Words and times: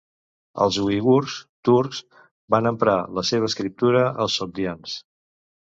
Els 0.63 0.79
uigurs, 0.83 1.35
turcs, 1.69 2.01
van 2.55 2.71
emprar 2.73 2.99
la 3.19 3.27
seva 3.33 3.53
escriptura 3.53 4.05
als 4.27 4.41
sogdians. 4.43 5.03